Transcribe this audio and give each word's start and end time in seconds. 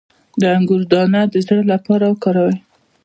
د 0.39 0.41
انګور 0.55 0.81
دانه 0.91 1.21
د 1.33 1.35
زړه 1.45 1.61
لپاره 1.73 2.05
وکاروئ 2.11 2.55